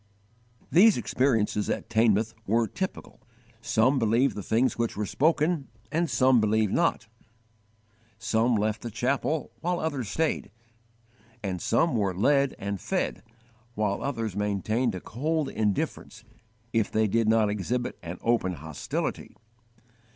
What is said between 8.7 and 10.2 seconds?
the chapel, while others